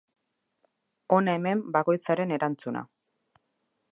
[1.17, 2.85] Hona hemen bakoitzaren erantzuna.